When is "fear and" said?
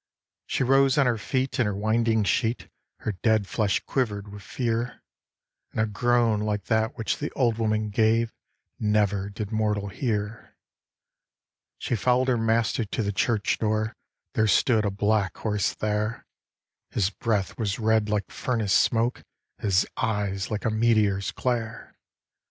4.41-5.79